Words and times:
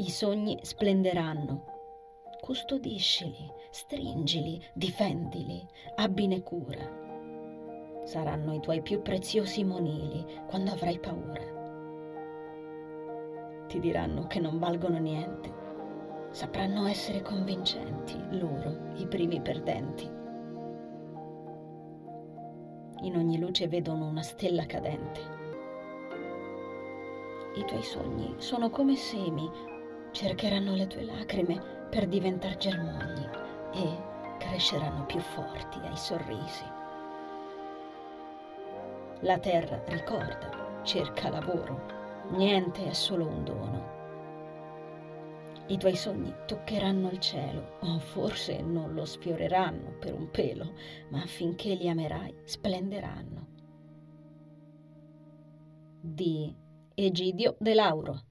I 0.00 0.10
sogni 0.10 0.56
splenderanno. 0.62 1.64
Custodiscili, 2.40 3.50
stringili, 3.70 4.64
difendili, 4.72 5.66
abbine 5.96 6.40
cura. 6.44 6.88
Saranno 8.04 8.54
i 8.54 8.60
tuoi 8.60 8.80
più 8.80 9.02
preziosi 9.02 9.64
monili 9.64 10.24
quando 10.46 10.70
avrai 10.70 11.00
paura. 11.00 11.42
Ti 13.66 13.80
diranno 13.80 14.28
che 14.28 14.38
non 14.38 14.60
valgono 14.60 14.98
niente. 14.98 15.52
Sapranno 16.30 16.86
essere 16.86 17.20
convincenti, 17.20 18.16
loro, 18.38 18.92
i 18.98 19.06
primi 19.08 19.40
perdenti. 19.40 20.08
In 23.00 23.16
ogni 23.16 23.36
luce 23.40 23.66
vedono 23.66 24.06
una 24.06 24.22
stella 24.22 24.64
cadente. 24.64 25.20
I 27.56 27.64
tuoi 27.64 27.82
sogni 27.82 28.34
sono 28.36 28.70
come 28.70 28.94
semi, 28.94 29.50
cercheranno 30.18 30.74
le 30.74 30.88
tue 30.88 31.04
lacrime 31.04 31.86
per 31.88 32.08
diventare 32.08 32.56
germogli 32.56 33.24
e 33.72 34.36
cresceranno 34.40 35.06
più 35.06 35.20
forti 35.20 35.78
ai 35.78 35.96
sorrisi. 35.96 36.64
La 39.20 39.38
terra 39.38 39.80
ricorda, 39.86 40.80
cerca 40.82 41.28
lavoro, 41.28 42.30
niente 42.30 42.86
è 42.86 42.92
solo 42.94 43.28
un 43.28 43.44
dono. 43.44 43.96
I 45.68 45.78
tuoi 45.78 45.94
sogni 45.94 46.34
toccheranno 46.48 47.10
il 47.10 47.20
cielo, 47.20 47.76
o 47.82 48.00
forse 48.00 48.60
non 48.60 48.94
lo 48.94 49.04
sfioreranno 49.04 49.98
per 50.00 50.14
un 50.14 50.30
pelo, 50.32 50.72
ma 51.10 51.24
finché 51.26 51.74
li 51.74 51.88
amerai 51.88 52.34
splenderanno. 52.42 53.46
Di 56.00 56.52
Egidio 56.92 57.54
De 57.60 57.74
Lauro 57.74 58.27